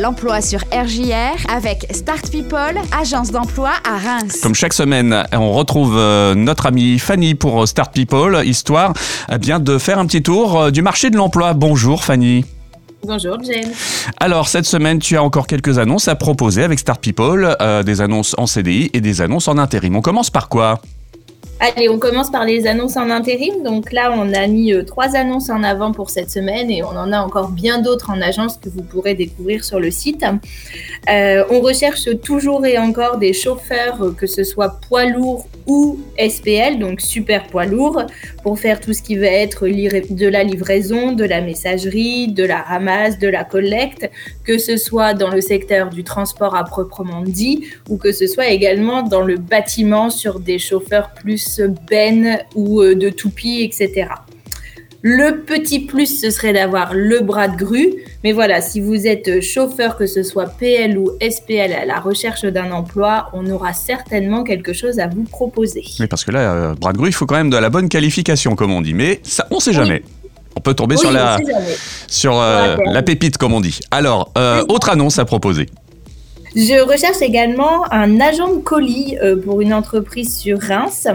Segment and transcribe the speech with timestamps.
[0.00, 4.40] L'emploi sur RJR avec Start People, agence d'emploi à Reims.
[4.42, 8.94] Comme chaque semaine, on retrouve euh, notre amie Fanny pour Start People, histoire
[9.30, 11.52] eh bien de faire un petit tour euh, du marché de l'emploi.
[11.52, 12.46] Bonjour Fanny.
[13.04, 13.70] Bonjour Jen.
[14.18, 18.00] Alors cette semaine, tu as encore quelques annonces à proposer avec Start People, euh, des
[18.00, 19.94] annonces en CDI et des annonces en intérim.
[19.96, 20.80] On commence par quoi?
[21.64, 23.62] Allez, on commence par les annonces en intérim.
[23.62, 26.88] Donc là, on a mis euh, trois annonces en avant pour cette semaine et on
[26.88, 30.24] en a encore bien d'autres en agence que vous pourrez découvrir sur le site.
[31.08, 36.00] Euh, on recherche toujours et encore des chauffeurs, euh, que ce soit poids lourd ou
[36.18, 38.02] SPL, donc super poids lourd,
[38.42, 42.60] pour faire tout ce qui va être de la livraison, de la messagerie, de la
[42.62, 44.10] ramasse, de la collecte,
[44.42, 48.48] que ce soit dans le secteur du transport à proprement dit ou que ce soit
[48.48, 54.08] également dans le bâtiment sur des chauffeurs plus ben ou euh, de toupie, etc.
[55.04, 57.92] Le petit plus, ce serait d'avoir le bras de grue.
[58.22, 62.44] Mais voilà, si vous êtes chauffeur, que ce soit PL ou SPL à la recherche
[62.44, 65.82] d'un emploi, on aura certainement quelque chose à vous proposer.
[65.98, 67.88] Oui, parce que là, euh, bras de grue, il faut quand même de la bonne
[67.88, 68.94] qualification, comme on dit.
[68.94, 70.04] Mais ça, on sait jamais.
[70.56, 71.38] On peut tomber sur la,
[72.06, 73.80] sur euh, la pépite, comme on dit.
[73.90, 74.32] Alors,
[74.68, 75.66] autre annonce à proposer.
[76.54, 81.08] Je recherche également un agent de colis euh, pour une entreprise sur Reims.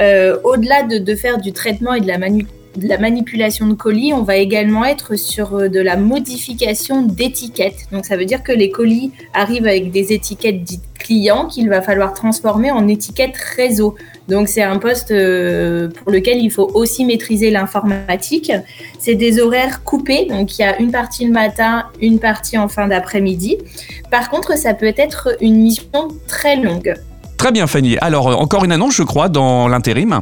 [0.00, 4.22] Euh, au-delà de, faire du traitement et de la, de la, manipulation de colis, on
[4.22, 7.86] va également être sur euh, de la modification d'étiquettes.
[7.90, 11.80] Donc ça veut dire que les colis arrivent avec des étiquettes dites clients qu'il va
[11.80, 13.96] falloir transformer en étiquettes réseau.
[14.28, 18.52] Donc c'est un poste euh, pour lequel il faut aussi maîtriser l'informatique.
[18.98, 22.68] C'est des horaires coupés, donc il y a une partie le matin, une partie en
[22.68, 23.58] fin d'après-midi.
[24.10, 26.94] Par contre, ça peut être une mission très longue.
[27.36, 27.98] Très bien Fanny.
[27.98, 30.20] Alors encore une annonce je crois dans l'intérim.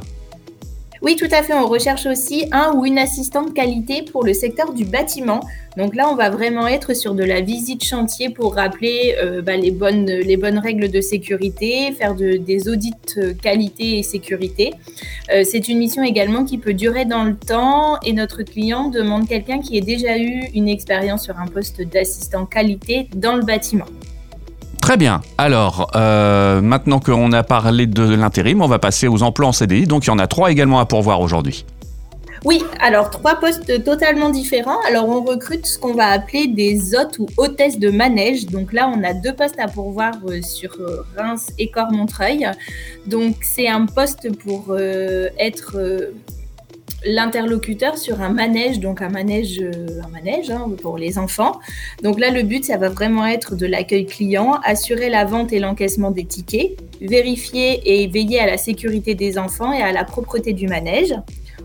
[1.02, 1.54] Oui, tout à fait.
[1.54, 5.40] On recherche aussi un ou une assistante qualité pour le secteur du bâtiment.
[5.78, 9.56] Donc là, on va vraiment être sur de la visite chantier pour rappeler euh, bah,
[9.56, 14.74] les, bonnes, les bonnes règles de sécurité, faire des audits euh, qualité et sécurité.
[15.32, 19.26] Euh, c'est une mission également qui peut durer dans le temps et notre client demande
[19.26, 23.86] quelqu'un qui ait déjà eu une expérience sur un poste d'assistant qualité dans le bâtiment.
[24.90, 25.20] Très bien.
[25.38, 29.86] Alors, euh, maintenant qu'on a parlé de l'intérim, on va passer aux emplois en CDI.
[29.86, 31.64] Donc, il y en a trois également à pourvoir aujourd'hui.
[32.44, 34.80] Oui, alors trois postes totalement différents.
[34.88, 38.46] Alors on recrute ce qu'on va appeler des hôtes ou hôtesses de manège.
[38.46, 42.48] Donc là, on a deux postes à pourvoir euh, sur euh, Reims et Cormontreuil.
[43.06, 45.76] Donc c'est un poste pour être
[47.04, 51.58] l'interlocuteur sur un manège, donc un manège, euh, un manège hein, pour les enfants.
[52.02, 55.58] Donc là, le but, ça va vraiment être de l'accueil client, assurer la vente et
[55.58, 60.52] l'encaissement des tickets, vérifier et veiller à la sécurité des enfants et à la propreté
[60.52, 61.14] du manège.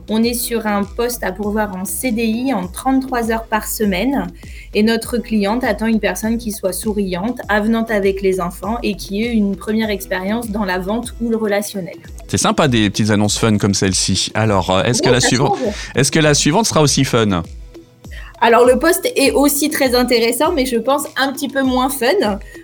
[0.08, 4.28] On est sur un poste à pourvoir en CDI en 33 heures par semaine
[4.76, 9.24] et notre cliente attend une personne qui soit souriante, avenante avec les enfants et qui
[9.24, 11.96] ait une première expérience dans la vente ou le relationnel.
[12.28, 14.30] C'est sympa des petites annonces fun comme celle-ci.
[14.36, 15.58] Alors, euh, est-ce que, la suivante,
[15.96, 17.42] est-ce que la suivante sera aussi fun?
[18.42, 22.08] Alors le poste est aussi très intéressant, mais je pense un petit peu moins fun.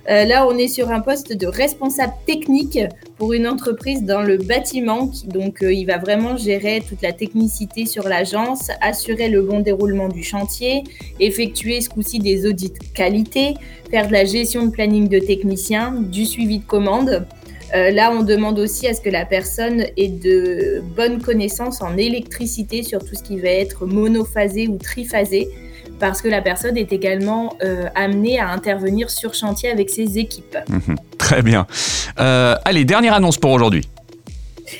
[0.10, 2.78] Euh, là, on est sur un poste de responsable technique
[3.22, 5.12] pour une entreprise dans le bâtiment.
[5.28, 10.08] donc, euh, il va vraiment gérer toute la technicité sur l'agence, assurer le bon déroulement
[10.08, 10.84] du chantier,
[11.20, 13.54] effectuer ce coup-ci des audits qualité,
[13.92, 17.28] faire de la gestion de planning de techniciens, du suivi de commandes.
[17.76, 21.98] Euh, là, on demande aussi à ce que la personne ait de bonnes connaissances en
[21.98, 25.48] électricité sur tout ce qui va être monophasé ou triphasé,
[26.00, 30.58] parce que la personne est également euh, amenée à intervenir sur chantier avec ses équipes.
[30.68, 30.96] Mhm.
[31.32, 31.66] Très bien.
[32.20, 33.88] Euh, allez, dernière annonce pour aujourd'hui.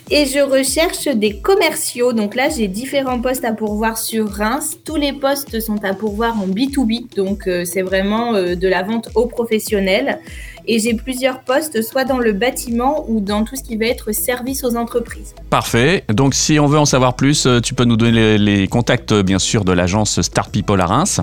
[0.10, 2.12] Et je recherche des commerciaux.
[2.12, 4.78] Donc là, j'ai différents postes à pourvoir sur Reims.
[4.86, 7.16] Tous les postes sont à pourvoir en B2B.
[7.16, 10.20] Donc c'est vraiment de la vente aux professionnels.
[10.68, 14.12] Et j'ai plusieurs postes, soit dans le bâtiment ou dans tout ce qui va être
[14.12, 15.34] service aux entreprises.
[15.50, 16.04] Parfait.
[16.10, 19.40] Donc si on veut en savoir plus, euh, tu peux nous donner les, contacts, bien
[19.40, 21.22] sûr, de l'agence Star People à Reims.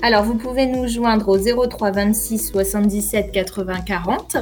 [0.00, 4.36] Alors, vous pouvez nous joindre au 03 26 77 80 40,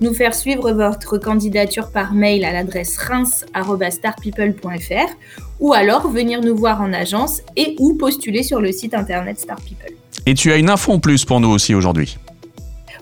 [0.00, 5.14] nous faire suivre votre candidature par mail à l'adresse reims.starpeople.fr
[5.60, 9.60] ou alors venir nous voir en agence et ou postuler sur le site internet Star
[9.60, 9.92] People.
[10.26, 12.18] Et tu as une info en plus pour nous aussi aujourd'hui.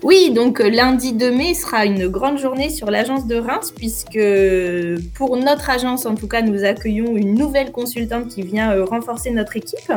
[0.05, 4.19] Oui, donc euh, lundi 2 mai sera une grande journée sur l'agence de Reims, puisque
[5.15, 9.31] pour notre agence, en tout cas, nous accueillons une nouvelle consultante qui vient euh, renforcer
[9.31, 9.91] notre équipe.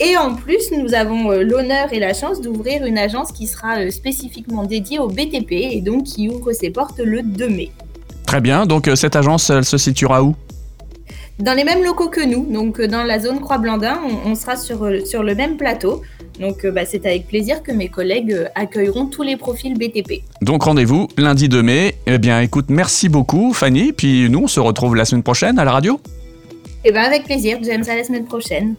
[0.00, 3.88] Et en plus, nous avons euh, l'honneur et la chance d'ouvrir une agence qui sera
[3.92, 7.70] spécifiquement dédiée au BTP et donc qui ouvre ses portes le 2 mai.
[8.26, 10.34] Très bien, donc cette agence, se situera où?
[11.38, 15.22] Dans les mêmes locaux que nous, donc dans la zone Croix-Blandin, on, sera sur, sur
[15.22, 16.02] le même plateau.
[16.40, 20.22] Donc bah, c'est avec plaisir que mes collègues accueilleront tous les profils BTP.
[20.42, 21.94] Donc rendez-vous lundi 2 mai.
[22.06, 25.64] Eh bien écoute, merci beaucoup Fanny, puis nous on se retrouve la semaine prochaine à
[25.64, 26.00] la radio.
[26.84, 28.76] Eh bien avec plaisir, James, à la semaine prochaine.